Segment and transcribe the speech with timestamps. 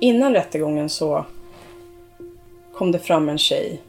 [0.00, 1.24] Innan rättegången så
[2.74, 3.82] kom det fram en tjej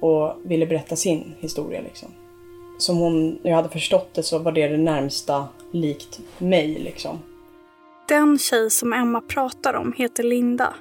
[0.00, 1.80] och ville berätta sin historia.
[1.80, 2.08] Liksom.
[2.78, 6.78] Som hon, jag hade förstått det så var det det närmsta likt mig.
[6.78, 7.18] Liksom.
[8.08, 10.74] Den tjej som Emma pratar om heter Linda.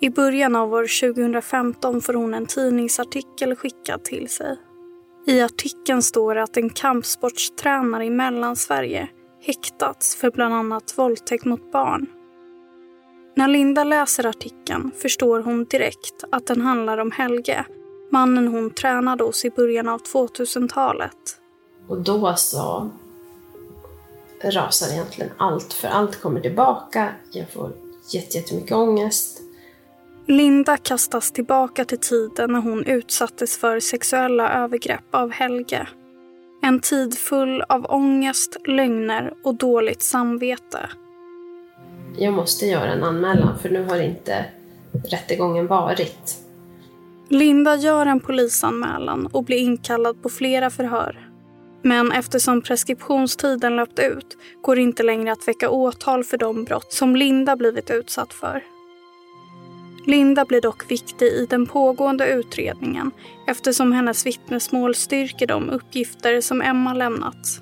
[0.00, 4.56] I början av år 2015 får hon en tidningsartikel skickad till sig.
[5.26, 9.08] I artikeln står det att en kampsportstränare i Mellansverige
[9.42, 12.06] häktats för bland annat våldtäkt mot barn.
[13.40, 17.64] När Linda läser artikeln förstår hon direkt att den handlar om Helge,
[18.10, 21.40] mannen hon tränade hos i början av 2000-talet.
[21.88, 22.90] Och då så
[24.42, 27.08] rasar egentligen allt, för allt kommer tillbaka.
[27.32, 27.72] Jag får
[28.10, 29.40] jättemycket ångest.
[30.26, 35.88] Linda kastas tillbaka till tiden när hon utsattes för sexuella övergrepp av Helge.
[36.62, 40.90] En tid full av ångest, lögner och dåligt samvete.
[42.22, 44.44] Jag måste göra en anmälan för nu har inte
[45.10, 46.36] rättegången varit.
[47.28, 51.28] Linda gör en polisanmälan och blir inkallad på flera förhör.
[51.82, 56.92] Men eftersom preskriptionstiden löpt ut går det inte längre att väcka åtal för de brott
[56.92, 58.62] som Linda blivit utsatt för.
[60.06, 63.10] Linda blir dock viktig i den pågående utredningen
[63.46, 67.60] eftersom hennes vittnesmål styrker de uppgifter som Emma lämnat.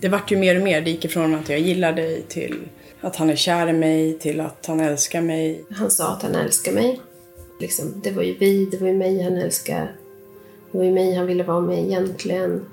[0.00, 0.80] Det vart ju mer och mer.
[0.80, 2.56] Det gick ifrån att jag gillar dig till
[3.02, 5.64] att han är kär i mig, till att han älskar mig.
[5.70, 7.00] Han sa att han älskar mig.
[7.60, 9.88] Liksom, det var ju vi, det var ju mig han älskade.
[10.70, 12.66] Det var ju mig han ville vara med egentligen.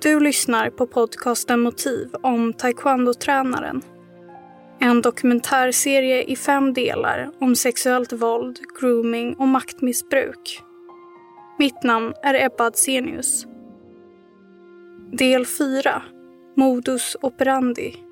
[0.00, 3.82] Du lyssnar på podcasten Motiv om taekwondo-tränaren
[4.84, 10.62] en dokumentärserie i fem delar om sexuellt våld, grooming och maktmissbruk.
[11.58, 13.46] Mitt namn är Ebba Adsenius.
[15.12, 16.02] Del 4.
[16.56, 18.03] Modus operandi.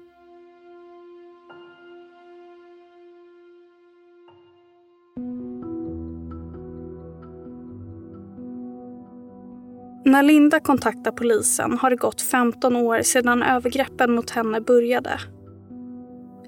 [10.12, 15.20] När Linda kontaktar polisen har det gått 15 år sedan övergreppen mot henne började.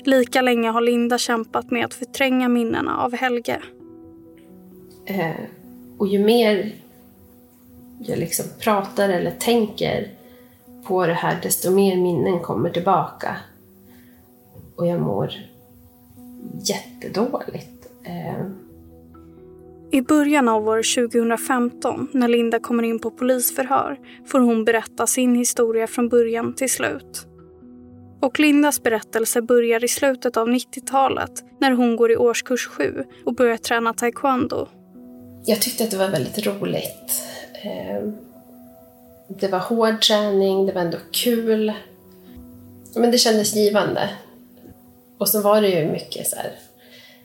[0.04, 3.62] Lika länge har Linda kämpat med att förtränga minnena av Helge.
[5.06, 5.30] Eh,
[5.98, 6.72] och ju mer
[7.98, 10.08] jag liksom pratar eller tänker
[10.86, 13.36] på det här, desto mer minnen kommer tillbaka.
[14.76, 15.32] Och jag mår
[16.64, 17.86] jättedåligt.
[18.04, 18.63] Eh.
[19.94, 25.34] I början av år 2015, när Linda kommer in på polisförhör, får hon berätta sin
[25.34, 27.26] historia från början till slut.
[28.20, 33.34] Och Lindas berättelse börjar i slutet av 90-talet när hon går i årskurs 7 och
[33.34, 34.68] börjar träna taekwondo.
[35.46, 37.22] Jag tyckte att det var väldigt roligt.
[37.64, 38.08] Eh,
[39.28, 41.72] det var hård träning, det var ändå kul.
[42.94, 44.10] Men det kändes givande.
[45.18, 46.52] Och så var det ju mycket så här,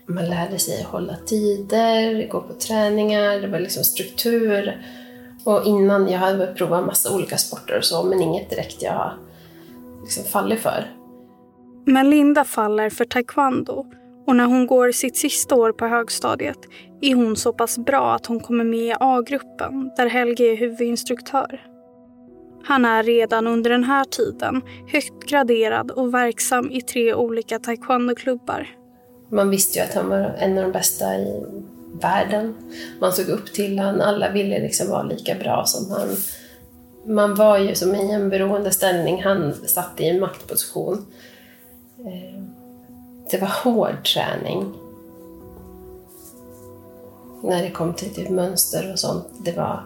[0.09, 4.81] man lärde sig att hålla tider, gå på träningar, det var liksom struktur.
[5.43, 9.11] Och innan, jag hade provat massa olika sporter och så, men inget direkt jag
[10.01, 10.95] liksom fallit för.
[11.85, 13.85] Men Linda faller för taekwondo
[14.27, 16.57] och när hon går sitt sista år på högstadiet
[17.01, 21.65] är hon så pass bra att hon kommer med i A-gruppen där Helge är huvudinstruktör.
[22.63, 28.78] Han är redan under den här tiden högt graderad och verksam i tre olika taekwondoklubbar.
[29.29, 31.43] Man visste ju att han var en av de bästa i
[32.01, 32.55] världen.
[32.99, 36.17] Man såg upp till honom, alla ville liksom vara lika bra som han
[37.09, 39.23] man var ju som i en beroende ställning.
[39.23, 41.05] han satt i en maktposition.
[41.97, 42.43] Eh,
[43.31, 44.73] det var hård träning.
[47.43, 49.83] När det kom till typ mönster och sånt, det var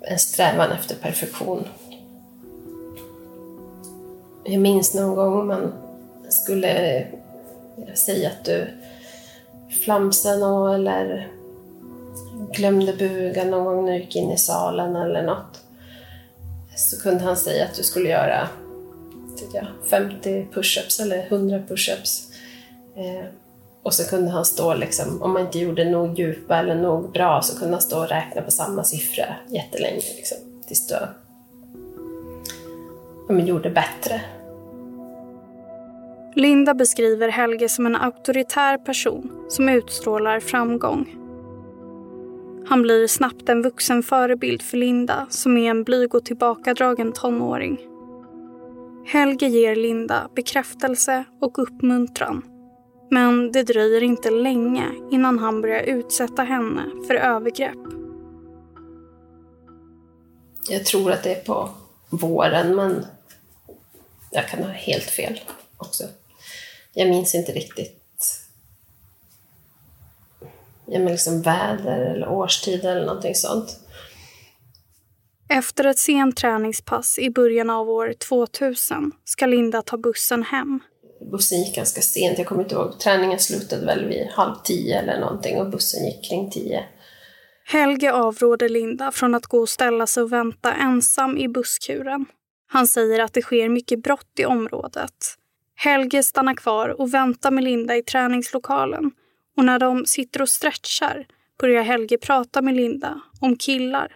[0.00, 1.64] en strävan efter perfektion.
[4.44, 5.72] Jag minns någon gång man
[6.34, 7.06] skulle
[7.94, 8.66] säga att du
[9.84, 11.32] flamsade något eller
[12.52, 15.60] glömde buga någon gång när du gick in i salen eller något.
[16.76, 18.48] Så kunde han säga att du skulle göra
[19.54, 22.28] jag, 50 pushups eller 100 pushups.
[22.96, 23.24] Eh,
[23.82, 27.42] och så kunde han stå, liksom, om man inte gjorde nog djupa eller nog bra,
[27.42, 30.02] så kunde han stå och räkna på samma siffra jättelänge.
[30.16, 30.94] Liksom, tills du
[33.28, 34.20] ja, gjorde bättre.
[36.36, 41.16] Linda beskriver Helge som en auktoritär person som utstrålar framgång.
[42.66, 47.78] Han blir snabbt en vuxen förebild för Linda som är en blyg och tillbakadragen tonåring.
[49.06, 52.42] Helge ger Linda bekräftelse och uppmuntran.
[53.10, 57.78] Men det dröjer inte länge innan han börjar utsätta henne för övergrepp.
[60.68, 61.70] Jag tror att det är på
[62.10, 63.06] våren, men
[64.30, 65.40] jag kan ha helt fel
[65.76, 66.04] också
[66.94, 68.04] jag minns inte riktigt
[70.86, 73.80] ja, men liksom väder eller årstid eller någonting sånt.
[75.48, 80.80] Efter ett sent träningspass i början av år 2000 ska Linda ta bussen hem.
[81.32, 83.00] Bussen gick ganska sent, jag kommer inte ihåg.
[83.00, 86.84] Träningen slutade väl vid halv tio eller någonting och bussen gick kring tio.
[87.66, 92.26] Helge avråder Linda från att gå och ställa sig och vänta ensam i busskuren.
[92.66, 95.36] Han säger att det sker mycket brott i området.
[95.74, 99.10] Helge stannar kvar och väntar med Linda i träningslokalen
[99.56, 101.26] och när de sitter och stretchar
[101.60, 104.12] börjar Helge prata med Linda om killar.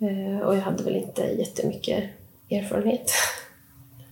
[0.00, 2.04] Eh, och jag hade väl inte jättemycket
[2.50, 3.10] erfarenhet.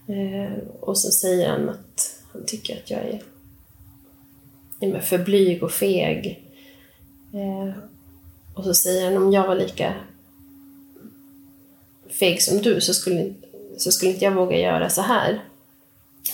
[0.08, 3.20] Eh, och så säger han att han tycker att jag
[4.80, 6.44] är, för blyg och feg.
[7.34, 7.74] Eh,
[8.54, 9.94] och så säger han om jag var lika
[12.08, 13.34] feg som du så skulle,
[13.76, 15.44] så skulle inte jag våga göra så här.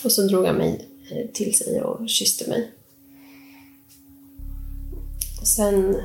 [0.04, 0.88] Och så drog han mig
[1.32, 2.72] till sig och kysste mig.
[5.44, 5.96] Sen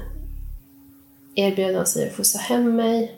[1.36, 3.18] erbjöd han sig att skjutsa hem mig.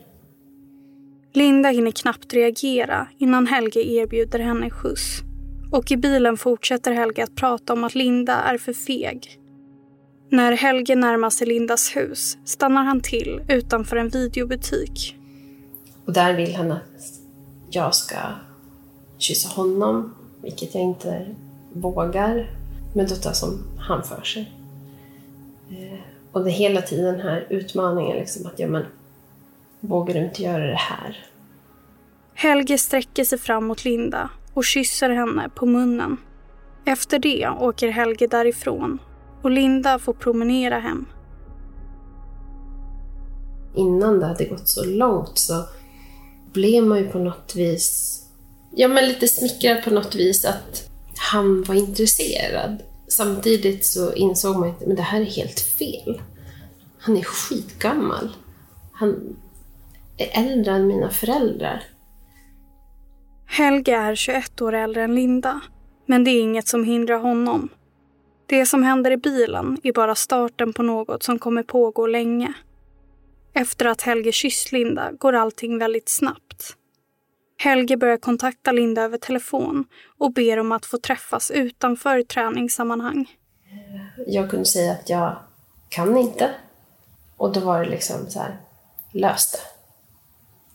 [1.33, 5.21] Linda hinner knappt reagera innan Helge erbjuder henne skjuts.
[5.71, 9.39] Och i bilen fortsätter Helge att prata om att Linda är för feg.
[10.29, 15.17] När Helge närmar sig Lindas hus stannar han till utanför en videobutik.
[16.05, 16.81] Och där vill han att
[17.69, 18.17] jag ska
[19.17, 21.25] kyssa honom, vilket jag inte
[21.73, 22.49] vågar.
[22.93, 24.51] Men då tar som han för sig.
[25.71, 25.99] Eh,
[26.31, 28.85] och det är hela tiden den här utmaningen liksom att, ja men,
[29.79, 31.25] vågar du inte göra det här?
[32.33, 36.17] Helge sträcker sig fram mot Linda och kysser henne på munnen.
[36.85, 38.99] Efter det åker Helge därifrån
[39.41, 41.05] och Linda får promenera hem.
[43.75, 45.63] Innan det hade gått så långt så
[46.53, 48.19] blev man ju på något vis,
[48.75, 52.83] ja men lite smickrad på något vis att han var intresserad.
[53.07, 56.21] Samtidigt så insåg man att men det här är helt fel.
[56.99, 58.29] Han är skitgammal.
[58.93, 59.35] Han
[60.17, 61.83] är äldre än mina föräldrar.
[63.45, 65.61] Helge är 21 år äldre än Linda,
[66.05, 67.69] men det är inget som hindrar honom.
[68.45, 72.53] Det som händer i bilen är bara starten på något som kommer pågå länge.
[73.53, 76.77] Efter att Helge kysst Linda går allting väldigt snabbt.
[77.63, 79.85] Helge börjar kontakta Linda över telefon
[80.17, 83.31] och ber om att få träffas utanför träningssammanhang.
[84.27, 85.35] Jag kunde säga att jag
[85.89, 86.51] kan inte.
[87.37, 88.57] Och då var det liksom så här,
[89.11, 89.57] lös det.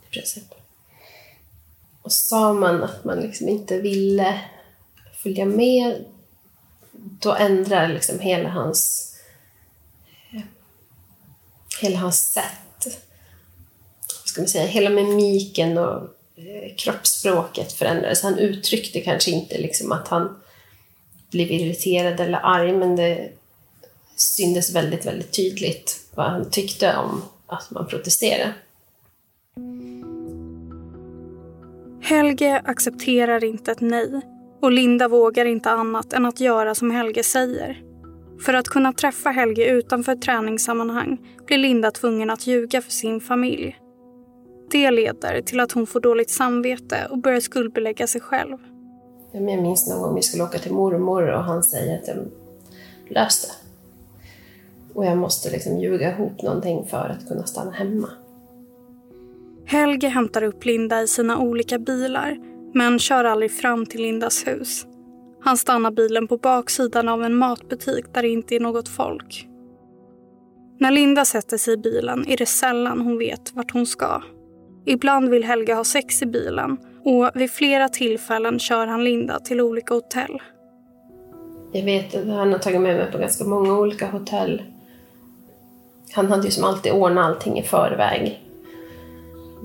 [0.08, 0.54] I princip.
[2.02, 4.40] Och sa man att man liksom inte ville
[5.22, 6.04] följa med,
[6.92, 9.04] då ändrar liksom hela hans
[11.80, 13.00] hela hans sätt.
[14.20, 14.66] Vad ska man säga?
[14.66, 18.22] Hela mimiken och Eh, kroppsspråket förändrades.
[18.22, 20.36] Han uttryckte kanske inte liksom att han
[21.30, 23.32] blev irriterad eller arg, men det
[24.16, 28.52] syntes väldigt, väldigt tydligt vad han tyckte om att man protesterade.
[32.02, 34.20] Helge accepterar inte ett nej
[34.62, 37.82] och Linda vågar inte annat än att göra som Helge säger.
[38.44, 43.76] För att kunna träffa Helge utanför träningssammanhang blir Linda tvungen att ljuga för sin familj.
[44.70, 48.56] Det leder till att hon får dåligt samvete och börjar skuldbelägga sig själv.
[49.32, 52.16] Jag minns någon gång vi skulle åka till mormor och han säger att jag
[53.08, 53.52] löste
[54.94, 58.08] Och jag måste liksom ljuga ihop någonting för att kunna stanna hemma.
[59.66, 62.38] Helge hämtar upp Linda i sina olika bilar
[62.74, 64.86] men kör aldrig fram till Lindas hus.
[65.40, 69.48] Han stannar bilen på baksidan av en matbutik där det inte är något folk.
[70.80, 74.22] När Linda sätter sig i bilen är det sällan hon vet vart hon ska.
[74.90, 79.60] Ibland vill Helga ha sex i bilen och vid flera tillfällen kör han Linda till
[79.60, 80.42] olika hotell.
[81.72, 84.62] Jag vet att han har tagit med mig på ganska många olika hotell.
[86.12, 88.42] Han hade ju som alltid ordnat allting i förväg.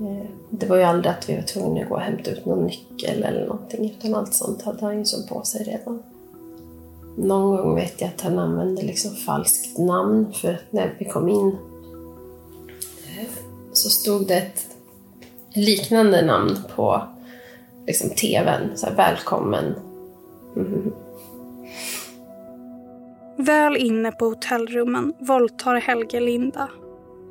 [0.00, 2.66] Eh, det var ju aldrig att vi var tvungna att gå och hämta ut någon
[2.66, 6.02] nyckel eller någonting, utan allt sånt hade han ju som på sig redan.
[7.16, 11.56] Någon gång vet jag att han använde liksom falskt namn, för när vi kom in
[13.18, 13.26] eh,
[13.72, 14.73] så stod det ett
[15.54, 17.02] liknande namn på
[17.86, 18.76] liksom, tvn.
[18.76, 19.74] Så här, välkommen.
[20.56, 20.92] Mm.
[23.36, 26.68] Väl inne på hotellrummen våldtar Helge Linda.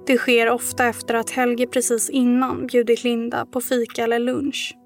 [0.08, 4.78] Det sker ofta efter att Helge precis innan bjudit Linda på fika eller lunch.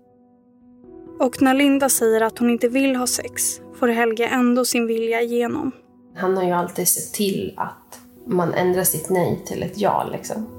[1.19, 5.21] Och när Linda säger att hon inte vill ha sex får Helge ändå sin vilja
[5.21, 5.71] igenom.
[6.15, 10.09] Han har ju alltid sett till att man ändrar sitt nej till ett ja.
[10.11, 10.56] Liksom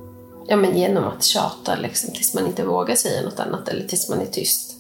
[0.49, 4.09] ja, men genom att tjata liksom, tills man inte vågar säga något annat eller tills
[4.09, 4.76] man är tyst.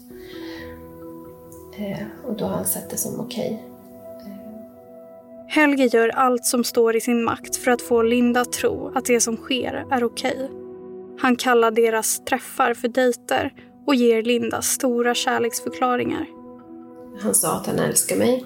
[1.78, 3.46] Eh, och då har han sett det som okej.
[3.46, 4.32] Okay.
[5.48, 9.04] Helge gör allt som står i sin makt för att få Linda att tro att
[9.04, 10.50] det som sker är okej.
[11.20, 13.52] Han kallar deras träffar för dejter
[13.86, 16.26] och ger Linda stora kärleksförklaringar.
[17.20, 18.44] Han sa att han älskar mig.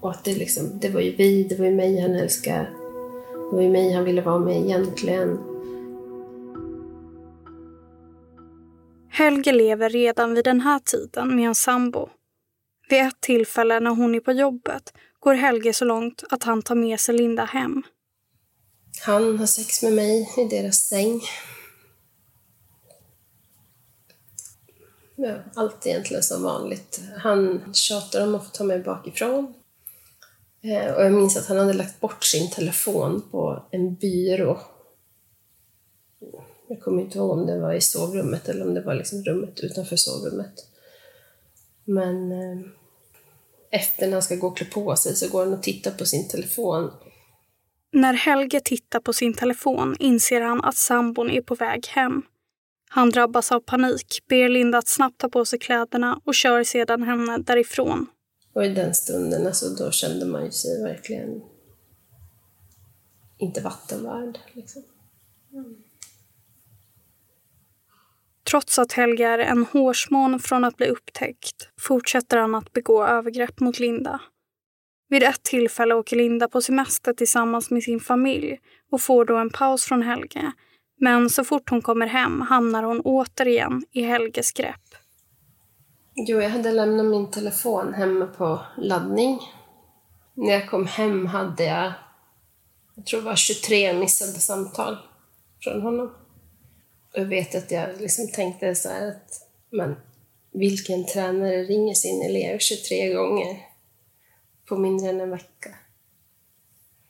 [0.00, 2.66] Och att det, liksom, det var ju vi, det var ju mig han älskade.
[3.50, 5.38] Det var ju mig han ville vara med egentligen.
[9.14, 12.08] Helge lever redan vid den här tiden med en sambo.
[12.88, 16.74] Vid ett tillfälle när hon är på jobbet går Helge så långt att han tar
[16.74, 17.82] med sig Linda hem.
[19.00, 21.20] Han har sex med mig i deras säng.
[25.16, 27.00] Ja, allt egentligen som vanligt.
[27.18, 29.54] Han tjatar om att få ta mig bakifrån.
[30.62, 34.60] Eh, och jag minns att han hade lagt bort sin telefon på en byrå.
[36.72, 39.60] Jag kommer inte ihåg om det var i sovrummet eller om det var liksom rummet
[39.60, 40.66] utanför sovrummet.
[41.84, 42.58] Men eh,
[43.70, 46.06] efter när han ska gå och klä på sig så går han och tittar på
[46.06, 46.90] sin telefon.
[47.92, 52.22] När Helge tittar på sin telefon inser han att sambon är på väg hem.
[52.88, 57.02] Han drabbas av panik, ber Linda att snabbt ta på sig kläderna och kör sedan
[57.02, 58.06] henne därifrån.
[58.52, 61.42] Och i den stunden, alltså, då kände man ju sig verkligen
[63.38, 64.38] inte vattenvärd.
[64.52, 64.82] Liksom.
[65.52, 65.76] Mm.
[68.50, 73.60] Trots att Helge är en hårsmån från att bli upptäckt fortsätter han att begå övergrepp
[73.60, 74.20] mot Linda.
[75.08, 78.58] Vid ett tillfälle åker Linda på semester tillsammans med sin familj
[78.90, 80.52] och får då en paus från Helge.
[81.00, 84.94] Men så fort hon kommer hem hamnar hon återigen i Helges grepp.
[86.14, 89.40] Jo, jag hade lämnat min telefon hemma på laddning.
[90.34, 91.92] När jag kom hem hade jag,
[92.94, 94.96] jag tror det var 23 missade samtal
[95.60, 96.14] från honom.
[97.12, 99.96] Jag vet att jag liksom tänkte så här att, men
[100.52, 103.58] vilken tränare ringer sin elev 23 gånger
[104.68, 105.70] på mindre än en vecka?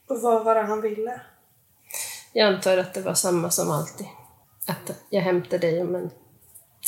[0.08, 1.20] Och vad var det han ville?
[2.32, 4.06] Jag antar att det var samma som alltid.
[4.66, 6.10] Att jag hämtar dig om en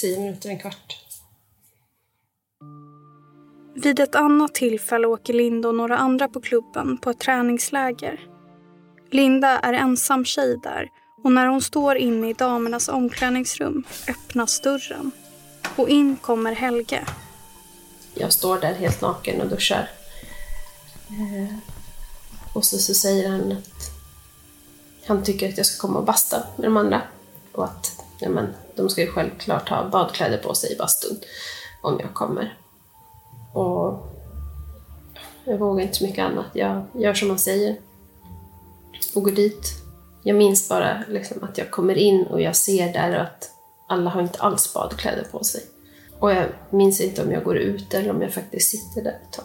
[0.01, 1.01] tio minuter, en kvart.
[3.75, 8.21] Vid ett annat tillfälle åker Linda och några andra på klubben på ett träningsläger.
[9.11, 10.89] Linda är ensam tjej där
[11.25, 15.11] och när hon står inne i damernas omklädningsrum öppnas dörren.
[15.77, 17.07] Och in kommer Helge.
[18.15, 19.91] Jag står där helt naken och duschar.
[21.09, 21.57] Eh,
[22.53, 23.91] och så, så säger han att
[25.07, 27.03] han tycker att jag ska komma och basta med de andra.
[27.53, 31.21] Och att ja, men, de ska ju självklart ha badkläder på sig i bastun
[31.83, 32.59] om jag kommer.
[33.53, 34.07] Och
[35.45, 36.47] jag vågar inte så mycket annat.
[36.53, 37.77] Jag gör som han säger
[39.15, 39.84] och går dit
[40.25, 43.51] jag minns bara liksom att jag kommer in och jag ser där att
[43.89, 45.61] alla har inte alls badkläder på sig.
[46.19, 49.33] Och jag minns inte om jag går ut eller om jag faktiskt sitter där ett
[49.33, 49.45] tag.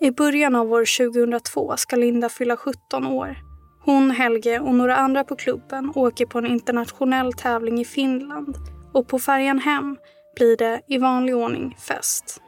[0.00, 3.36] I början av år 2002 ska Linda fylla 17 år.
[3.84, 8.56] Hon, Helge och några andra på klubben åker på en internationell tävling i Finland
[8.92, 9.96] och på färjan hem
[10.36, 12.40] blir det i vanlig ordning fest.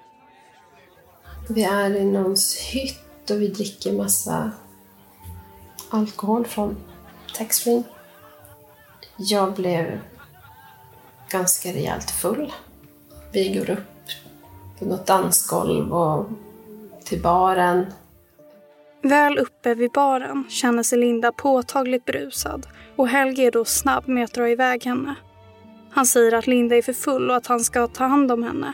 [1.49, 4.53] Vi är i någons hytt och vi dricker massa
[5.91, 6.77] alkohol från
[7.35, 7.83] taxfree.
[9.17, 10.01] Jag blev
[11.29, 12.53] ganska rejält full.
[13.33, 13.79] Vi går upp
[14.79, 16.27] på något dansgolv och
[17.05, 17.87] till baren.
[19.03, 22.67] Väl uppe vid baren känner sig Linda påtagligt brusad
[22.97, 25.15] och Helge är då snabb med att dra iväg henne.
[25.91, 28.73] Han säger att Linda är för full och att han ska ta hand om henne.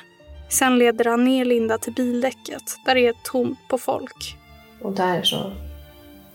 [0.48, 4.36] Sen leder han ner Linda till bildäcket där det är tomt på folk.
[4.82, 5.52] Och där så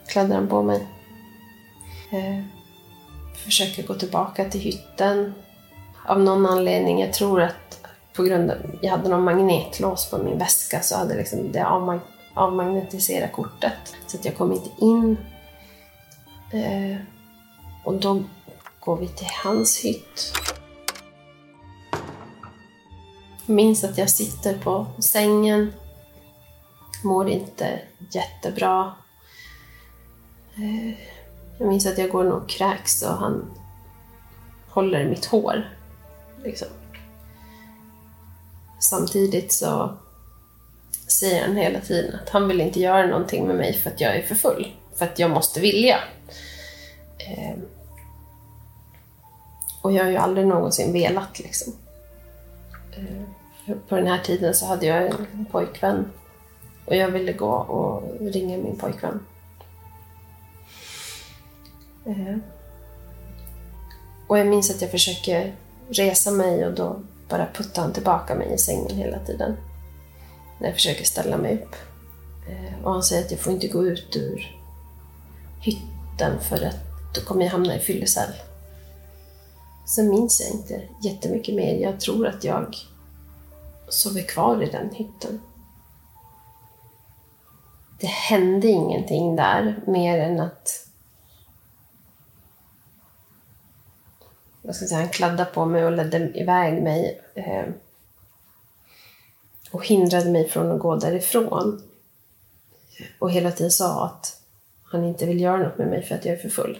[0.09, 0.87] klädde han på mig.
[2.11, 2.43] Eh,
[3.35, 5.33] försöker gå tillbaka till hytten.
[6.05, 10.37] Av någon anledning, jag tror att på grund av jag hade någon magnetlås på min
[10.37, 11.99] väska så hade liksom det avmag
[12.33, 13.95] avmagnetiserat kortet.
[14.07, 15.17] Så att jag kom inte in.
[16.51, 16.97] Eh,
[17.83, 18.23] och då
[18.79, 20.33] går vi till hans hytt.
[23.45, 25.73] Jag minns att jag sitter på sängen,
[27.03, 27.79] mår inte
[28.11, 28.93] jättebra.
[31.57, 33.51] Jag minns att jag går och kräks och han
[34.67, 35.69] håller mitt hår.
[36.43, 36.67] Liksom.
[38.79, 39.97] Samtidigt så
[41.07, 44.15] säger han hela tiden att han vill inte göra någonting med mig för att jag
[44.15, 44.75] är för full.
[44.95, 45.97] För att jag måste vilja.
[47.17, 47.57] Eh,
[49.81, 51.73] och jag har ju aldrig någonsin velat liksom.
[52.91, 56.11] Eh, på den här tiden så hade jag en pojkvän
[56.85, 59.19] och jag ville gå och ringa min pojkvän
[62.05, 62.37] Eh.
[64.27, 65.55] och jag minns att jag försöker
[65.89, 69.57] resa mig och då bara puttar han tillbaka mig i sängen hela tiden.
[70.59, 71.75] När jag försöker ställa mig upp.
[72.49, 74.57] Eh, och han säger att jag får inte gå ut ur
[75.61, 76.75] hytten för att
[77.15, 78.33] då kommer jag hamna i fyllecell.
[79.85, 81.75] Sen minns jag inte jättemycket mer.
[81.75, 82.75] Jag tror att jag
[83.89, 85.41] sover kvar i den hytten.
[87.99, 90.88] Det hände ingenting där mer än att
[94.69, 97.65] vad ska jag säga, han kladdade på mig och ledde iväg mig eh,
[99.71, 101.81] och hindrade mig från att gå därifrån.
[103.19, 104.41] Och hela tiden sa att
[104.83, 106.79] han inte vill göra något med mig för att jag är för full.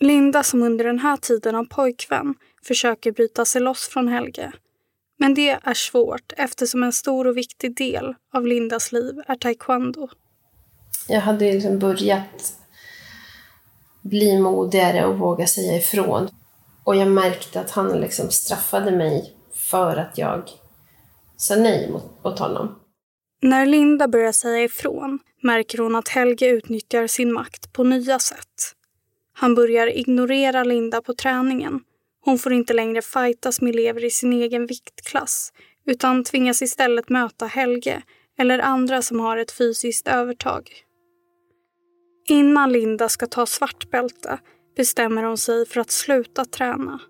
[0.00, 2.34] Linda som under den här tiden har pojkvän
[2.66, 4.52] försöker bryta sig loss från Helge.
[5.18, 10.08] Men det är svårt eftersom en stor och viktig del av Lindas liv är taekwondo.
[11.08, 12.58] Jag hade liksom börjat
[14.04, 16.28] bli modigare och våga säga ifrån.
[16.84, 20.50] Och jag märkte att han liksom straffade mig för att jag
[21.36, 22.78] sa nej mot, mot honom.
[23.42, 28.74] När Linda börjar säga ifrån märker hon att Helge utnyttjar sin makt på nya sätt.
[29.32, 31.80] Han börjar ignorera Linda på träningen.
[32.24, 35.52] Hon får inte längre fightas med elever i sin egen viktklass
[35.86, 38.02] utan tvingas istället möta Helge
[38.38, 40.83] eller andra som har ett fysiskt övertag.
[42.28, 44.38] Innan Linda ska ta svartbälte
[44.76, 47.00] bestämmer hon sig för att sluta träna.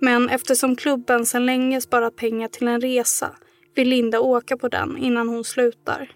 [0.00, 3.30] Men eftersom klubben sedan länge sparat pengar till en resa
[3.74, 6.10] vill Linda åka på den innan hon slutar.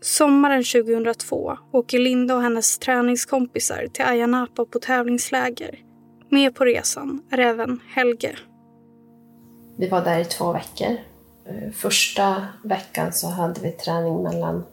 [0.00, 5.78] Sommaren 2002 åker Linda och hennes träningskompisar till Ayia Napa på tävlingsläger.
[6.28, 8.36] Med på resan är även Helge.
[9.76, 10.96] Vi var där i två veckor.
[11.44, 14.64] Eh, första veckan så hade vi träning mellan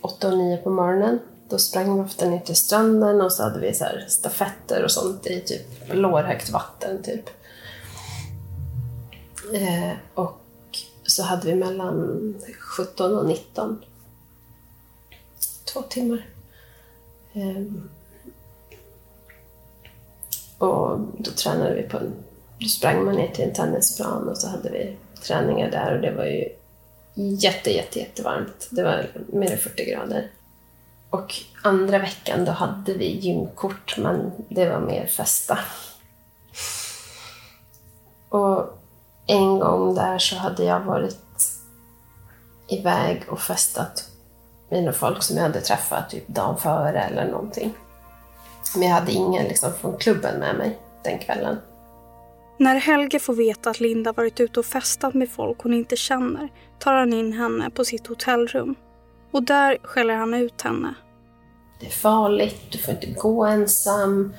[0.00, 1.18] 8 och 9 på morgonen.
[1.52, 5.26] Då sprang vi ofta ner till stranden och så hade vi så stafetter och sånt
[5.26, 7.02] i typ lårhögt vatten.
[7.02, 7.30] typ.
[9.54, 10.40] Eh, och
[11.06, 13.82] så hade vi mellan 17 och 19.
[15.72, 16.26] Två timmar.
[17.32, 17.62] Eh,
[20.58, 22.12] Och då tränade vi på en...
[22.58, 26.10] Då sprang man ner till en tennisplan och så hade vi träningar där och det
[26.10, 26.48] var ju
[27.14, 28.68] jätte, jätte, jättevarmt.
[28.70, 30.30] Det var mer än 40 grader.
[31.12, 35.58] Och andra veckan då hade vi gymkort, men det var mer festa.
[38.28, 38.78] Och
[39.26, 41.18] en gång där så hade jag varit
[42.68, 44.08] iväg och festat
[44.70, 47.74] med några folk som jag hade träffat typ dagen före eller någonting.
[48.74, 51.56] Men jag hade ingen liksom från klubben med mig den kvällen.
[52.58, 56.48] När Helge får veta att Linda varit ute och festat med folk hon inte känner
[56.78, 58.74] tar han in henne på sitt hotellrum.
[59.32, 60.94] Och där skäller han ut henne.
[61.80, 64.34] Det är farligt, du får inte gå ensam.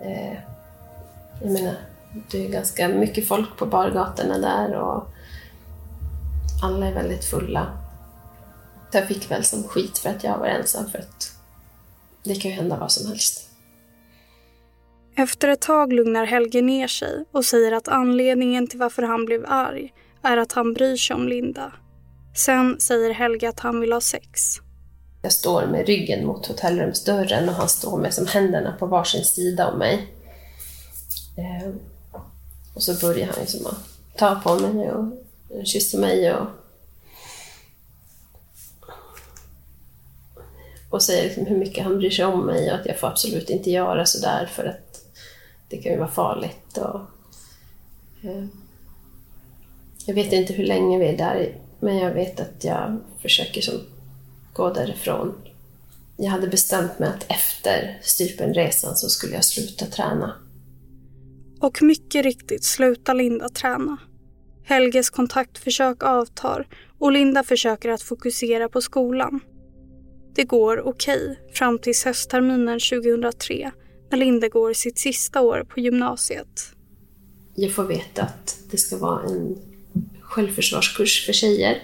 [0.00, 0.38] Eh,
[1.42, 1.74] jag menar,
[2.30, 5.08] det är ganska mycket folk på bargatorna där och
[6.62, 7.78] alla är väldigt fulla.
[8.92, 11.32] Jag fick väl som skit för att jag var ensam för att
[12.22, 13.50] det kan ju hända vad som helst.
[15.16, 19.44] Efter ett tag lugnar Helge ner sig och säger att anledningen till varför han blev
[19.48, 21.72] arg är att han bryr sig om Linda.
[22.36, 24.60] Sen säger Helge att han vill ha sex.
[25.22, 29.72] Jag står med ryggen mot hotellrumsdörren och han står med som händerna på varsin sida
[29.72, 30.06] om mig.
[31.36, 31.78] Ehm,
[32.74, 33.78] och så börjar han liksom att
[34.16, 35.12] ta på mig och
[35.66, 36.46] kyssa mig och
[40.90, 43.50] och säger liksom hur mycket han bryr sig om mig och att jag får absolut
[43.50, 45.04] inte göra sådär för att
[45.68, 46.78] det kan ju vara farligt.
[46.78, 47.00] Och,
[48.22, 48.50] ehm,
[50.06, 53.74] jag vet inte hur länge vi är där, men jag vet att jag försöker som
[54.52, 55.34] gå därifrån.
[56.16, 60.34] Jag hade bestämt mig att efter Stypenresan så skulle jag sluta träna.
[61.60, 63.96] Och mycket riktigt slutar Linda träna.
[64.64, 66.66] Helges kontaktförsök avtar
[66.98, 69.40] och Linda försöker att fokusera på skolan.
[70.34, 73.70] Det går okej okay, fram till höstterminen 2003
[74.10, 76.72] när Linda går sitt sista år på gymnasiet.
[77.54, 79.58] Jag får veta att det ska vara en
[80.36, 81.82] självförsvarskurs för tjejer.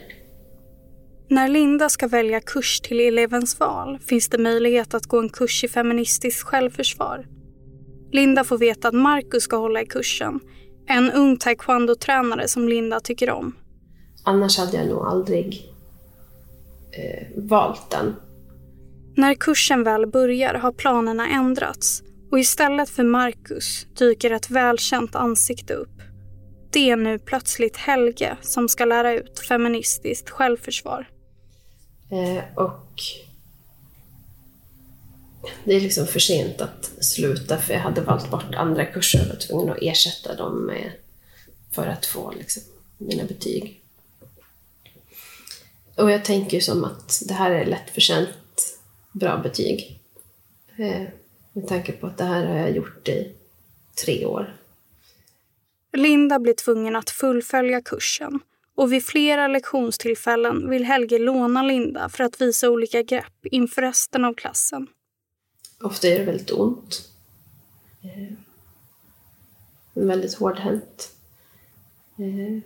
[1.28, 5.64] När Linda ska välja kurs till elevens val finns det möjlighet att gå en kurs
[5.64, 7.26] i feministiskt självförsvar.
[8.12, 10.40] Linda får veta att Marcus ska hålla i kursen.
[10.86, 13.56] En ung taekwondo-tränare som Linda tycker om.
[14.24, 15.72] Annars hade jag nog aldrig
[16.92, 18.14] eh, valt den.
[19.16, 25.74] När kursen väl börjar har planerna ändrats och istället för Marcus dyker ett välkänt ansikte
[25.74, 26.11] upp.
[26.72, 31.08] Det är nu plötsligt Helge som ska lära ut feministiskt självförsvar.
[32.10, 33.02] Eh, och
[35.64, 39.28] det är liksom för sent att sluta för jag hade valt bort andra kurser och
[39.28, 40.92] var tvungen att ersätta dem med,
[41.70, 42.62] för att få liksom,
[42.98, 43.80] mina betyg.
[45.94, 48.78] Och jag tänker som att det här är lättförtjänt
[49.12, 50.00] bra betyg.
[50.76, 51.02] Eh,
[51.52, 53.32] med tanke på att det här har jag gjort i
[54.04, 54.61] tre år.
[55.92, 58.40] Linda blir tvungen att fullfölja kursen
[58.74, 64.24] och vid flera lektionstillfällen vill Helge låna Linda för att visa olika grepp inför resten
[64.24, 64.86] av klassen.
[65.80, 67.08] Ofta gör det väldigt ont.
[68.02, 68.36] Eh,
[69.94, 71.12] väldigt hårdhänt.
[72.18, 72.62] Eh,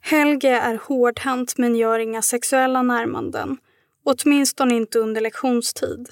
[0.00, 3.58] Helge är hårdhänt men gör inga sexuella närmanden.
[4.04, 6.08] Åtminstone inte under lektionstid.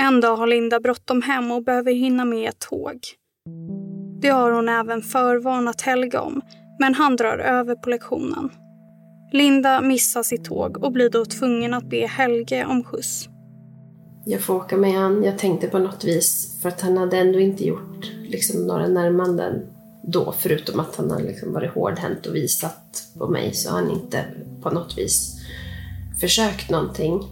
[0.00, 3.00] En dag har Linda bråttom hem och behöver hinna med ett tåg.
[4.22, 6.42] Det har hon även förvarnat Helge om,
[6.78, 8.50] men han drar över på lektionen.
[9.32, 13.28] Linda missar sitt tåg och blir då tvungen att be Helge om skjuts.
[14.24, 15.24] Jag får åka med han.
[15.24, 19.62] Jag tänkte på något vis, för att han hade ändå inte gjort liksom, några närmanden
[20.02, 23.90] då, förutom att han har liksom varit hårdhänt och visat på mig, så har han
[23.90, 24.24] inte
[24.62, 25.40] på något vis
[26.20, 27.22] försökt någonting.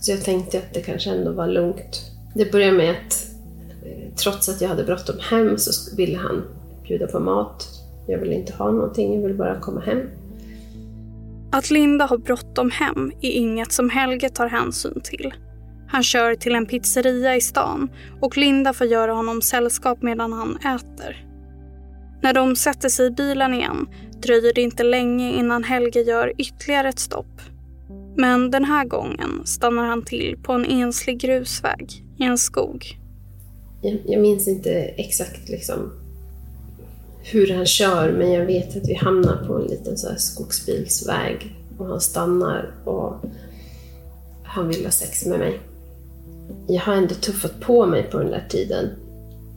[0.00, 2.00] Så jag tänkte att det kanske ändå var lugnt.
[2.34, 3.33] Det började med att
[4.16, 6.44] trots att jag hade bråttom hem så ville han
[6.82, 7.68] bjuda på mat.
[8.06, 10.00] Jag ville inte ha någonting, jag ville bara komma hem.
[11.52, 15.34] Att Linda har bråttom hem är inget som Helge tar hänsyn till.
[15.88, 17.88] Han kör till en pizzeria i stan
[18.20, 21.26] och Linda får göra honom sällskap medan han äter.
[22.22, 23.86] När de sätter sig i bilen igen
[24.22, 27.40] dröjer det inte länge innan Helge gör ytterligare ett stopp.
[28.16, 32.98] Men den här gången stannar han till på en enslig grusväg i en skog.
[33.84, 35.92] Jag, jag minns inte exakt liksom
[37.22, 41.56] hur han kör, men jag vet att vi hamnar på en liten så här skogsbilsväg
[41.78, 43.14] och han stannar och
[44.44, 45.60] han vill ha sex med mig.
[46.68, 48.90] Jag har ändå tuffat på mig på den där tiden,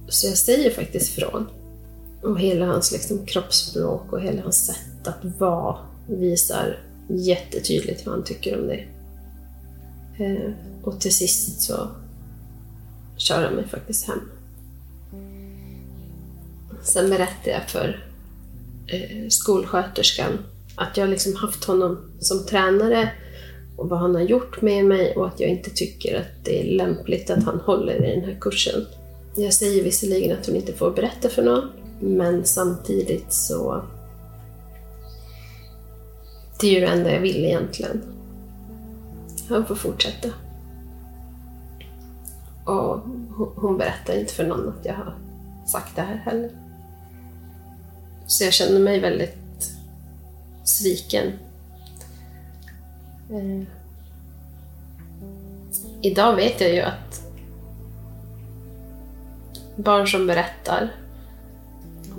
[0.07, 1.47] så jag säger faktiskt ifrån.
[2.23, 8.23] Och hela hans liksom, kroppsspråk och hela hans sätt att vara visar jättetydligt vad han
[8.23, 8.85] tycker om det.
[10.23, 10.51] Eh,
[10.83, 11.87] och till sist så
[13.17, 14.19] köra mig faktiskt hem.
[16.81, 18.05] Sen berättade jag för
[18.87, 20.37] eh, skolsköterskan
[20.75, 23.11] att jag liksom haft honom som tränare
[23.77, 26.77] och vad han har gjort med mig och att jag inte tycker att det är
[26.77, 28.85] lämpligt att han håller i den här kursen.
[29.35, 33.83] Jag säger visserligen att hon inte får berätta för någon, men samtidigt så...
[36.59, 38.01] Det är ju det enda jag vill egentligen.
[39.49, 40.29] Han får fortsätta.
[42.67, 42.99] Och
[43.55, 45.15] hon berättar inte för någon att jag har
[45.67, 46.49] sagt det här heller.
[48.27, 49.71] Så jag känner mig väldigt
[50.63, 51.27] sviken.
[53.29, 53.67] Eh.
[56.01, 57.21] Idag vet jag ju att
[59.75, 60.91] barn som berättar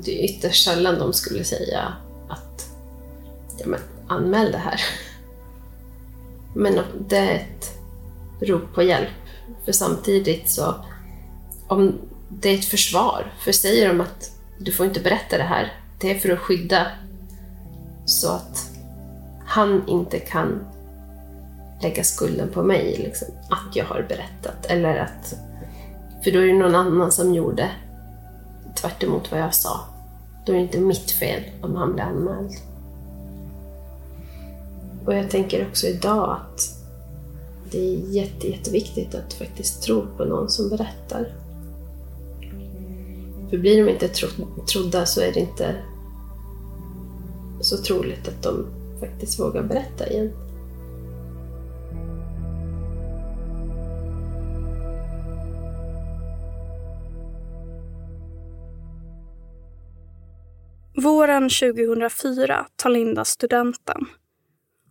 [0.04, 1.92] det är ytterst sällan de skulle säga
[2.28, 2.70] att
[3.58, 4.80] ja, men, anmäl det här.
[6.54, 7.78] Men det är ett
[8.40, 9.08] rop på hjälp.
[9.68, 10.74] För samtidigt så,
[11.66, 15.72] om det är ett försvar, för säger de att du får inte berätta det här,
[16.00, 16.86] det är för att skydda
[18.04, 18.70] så att
[19.46, 20.66] han inte kan
[21.82, 24.66] lägga skulden på mig, liksom, att jag har berättat.
[24.66, 25.34] Eller att,
[26.24, 27.70] för då är det någon annan som gjorde
[28.74, 29.80] tvärt vad jag sa.
[30.46, 32.52] Då är det inte mitt fel om han blir anmäld.
[35.06, 36.77] Och jag tänker också idag att
[37.72, 41.32] det är jätte, jätteviktigt att faktiskt tro på någon som berättar.
[43.50, 44.28] För blir de inte tro,
[44.72, 45.76] trodda så är det inte
[47.60, 48.66] så troligt att de
[49.00, 50.32] faktiskt vågar berätta igen.
[61.02, 64.06] Våren 2004 tar Linda studenten.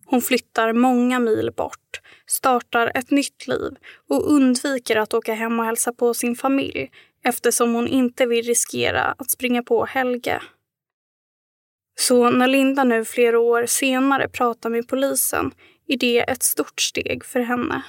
[0.10, 3.76] Hon flyttar många mil bort, startar ett nytt liv
[4.10, 6.92] och undviker att åka hem och hälsa på sin familj
[7.24, 10.42] eftersom hon inte vill riskera att springa på Helge.
[12.00, 15.52] Så när Linda nu flera år senare pratar med polisen
[15.88, 17.84] är det ett stort steg för henne.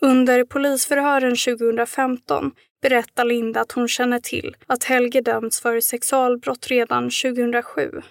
[0.00, 7.04] Under polisförhören 2015 berättar Linda att hon känner till att Helge dömts för sexualbrott redan
[7.04, 8.02] 2007.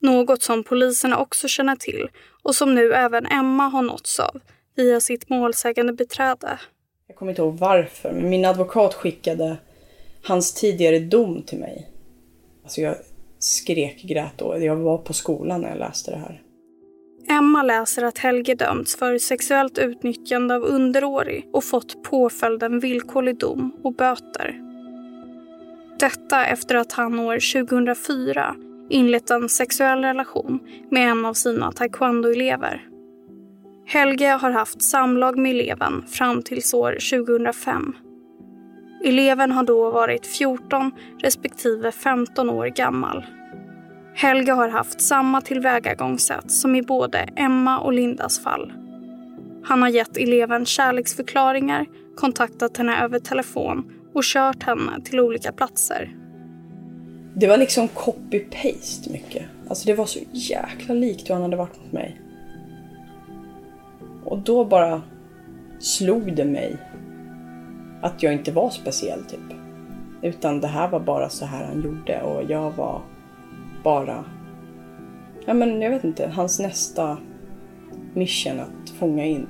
[0.00, 2.08] Något som poliserna också känner till
[2.42, 4.40] och som nu även Emma har nåtts av
[4.76, 6.58] via sitt målsägande beträde.
[7.06, 9.56] Jag kommer inte ihåg varför, men min advokat skickade
[10.22, 11.90] hans tidigare dom till mig.
[12.62, 12.96] Alltså jag
[13.38, 14.58] skrek grät då.
[14.58, 16.42] Jag var på skolan när jag läste det här.
[17.28, 23.76] Emma läser att Helge dömts för sexuellt utnyttjande av underårig och fått påföljden villkorlig dom
[23.82, 24.60] och böter.
[25.98, 28.56] Detta efter att han år 2004
[28.88, 32.88] inlett en sexuell relation med en av sina taekwondo-elever.
[33.86, 36.92] Helge har haft samlag med eleven fram till år
[37.24, 37.96] 2005.
[39.04, 43.26] Eleven har då varit 14 respektive 15 år gammal.
[44.14, 48.72] Helge har haft samma tillvägagångssätt som i både Emma och Lindas fall.
[49.64, 56.25] Han har gett eleven kärleksförklaringar, kontaktat henne över telefon och kört henne till olika platser.
[57.38, 59.44] Det var liksom copy-paste mycket.
[59.68, 62.20] Alltså det var så jäkla likt hur han hade varit mot mig.
[64.24, 65.02] Och då bara
[65.78, 66.76] slog det mig
[68.02, 69.58] att jag inte var speciell typ.
[70.22, 73.02] Utan det här var bara så här han gjorde och jag var
[73.84, 74.24] bara,
[75.46, 77.18] ja men jag vet inte, hans nästa
[78.14, 79.48] mission att fånga in.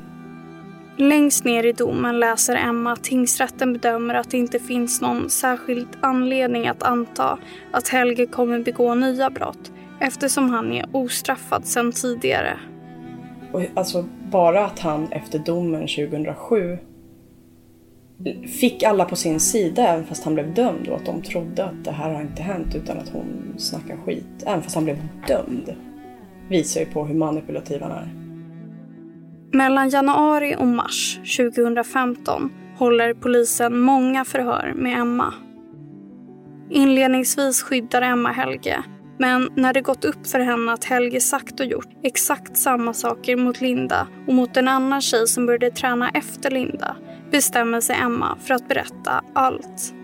[0.98, 5.88] Längst ner i domen läser Emma att tingsrätten bedömer att det inte finns någon särskild
[6.00, 7.38] anledning att anta
[7.72, 12.58] att Helge kommer begå nya brott eftersom han är ostraffad sedan tidigare.
[13.52, 16.78] Och alltså bara att han efter domen 2007
[18.60, 21.84] fick alla på sin sida även fast han blev dömd och att de trodde att
[21.84, 24.42] det här har inte hänt utan att hon snackar skit.
[24.46, 25.74] Även fast han blev dömd.
[26.48, 28.25] Visar ju på hur manipulativ han är.
[29.52, 35.34] Mellan januari och mars 2015 håller polisen många förhör med Emma.
[36.70, 38.82] Inledningsvis skyddar Emma Helge
[39.18, 43.36] men när det gått upp för henne att Helge sagt och gjort exakt samma saker
[43.36, 46.96] mot Linda och mot en annan tjej som började träna efter Linda
[47.30, 49.94] bestämmer sig Emma för att berätta allt.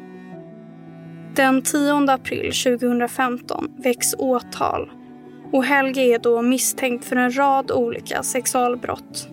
[1.35, 4.91] Den 10 april 2015 väcks åtal
[5.53, 9.29] och Helge är då misstänkt för en rad olika sexualbrott.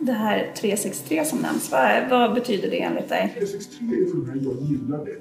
[0.00, 3.32] Det här 363 som nämns, vad, vad betyder det enligt dig?
[3.34, 5.16] 363 är för mig, jag gillar det.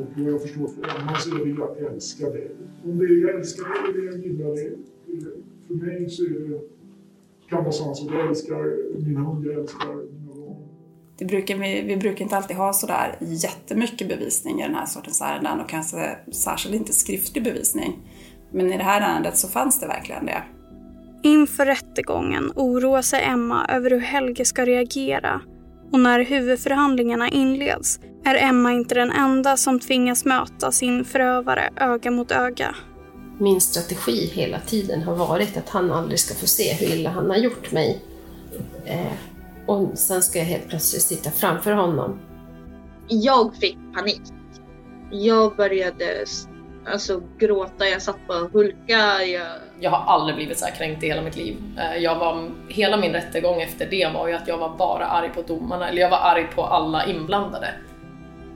[0.00, 2.48] Och vad jag förstår för Emma så är det jag älskar det.
[2.84, 4.76] Om det är jag älskar det eller jag gillar det.
[5.66, 6.60] För mig så är det,
[7.48, 8.10] kan vara samma sak.
[8.12, 10.56] Jag älskar min hund, jag älskar mina barn.
[11.18, 15.20] Det brukar vi, vi brukar inte alltid ha sådär jättemycket bevisning i den här sortens
[15.20, 17.98] ärenden och kanske särskilt inte skriftlig bevisning.
[18.52, 20.42] Men i det här ärendet så fanns det verkligen det.
[21.22, 25.40] Inför rättegången oroar sig Emma över hur Helge ska reagera
[25.92, 32.10] och när huvudförhandlingarna inleds är Emma inte den enda som tvingas möta sin förövare öga
[32.10, 32.74] mot öga.
[33.38, 37.30] Min strategi hela tiden har varit att han aldrig ska få se hur illa han
[37.30, 38.02] har gjort mig.
[38.84, 39.12] Eh,
[39.66, 42.18] och sen ska jag helt plötsligt sitta framför honom.
[43.08, 44.22] Jag fick panik.
[45.10, 46.24] Jag började
[46.86, 49.24] alltså, gråta, jag satt på hulka.
[49.24, 49.46] Jag...
[49.80, 51.56] jag har aldrig blivit så här kränkt i hela mitt liv.
[51.78, 55.30] Eh, jag var, hela min rättegång efter det var ju att jag var bara arg
[55.34, 57.74] på domarna, eller jag var arg på alla inblandade.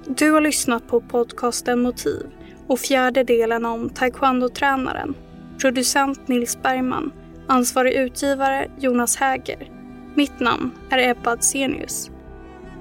[0.06, 2.26] Du har lyssnat på podcasten Motiv
[2.66, 5.14] och fjärde delen om taekwondo-tränaren.
[5.60, 7.12] Producent Nils Bergman,
[7.46, 9.70] ansvarig utgivare Jonas Häger.
[10.14, 12.10] Mitt namn är Ebba Adsenius.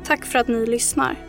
[0.05, 1.24] Tack för att ni lyssnar.